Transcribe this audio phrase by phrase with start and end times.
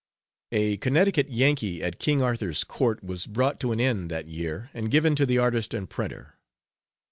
[0.51, 4.89] A Connecticut Yankee at King Arthur's Court was brought to an end that year and
[4.89, 6.39] given to the artist and printer.